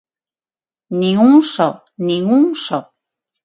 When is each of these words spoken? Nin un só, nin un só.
Nin 0.99 1.15
un 1.29 1.35
só, 1.53 1.69
nin 2.07 2.21
un 2.37 2.45
só. 2.65 2.79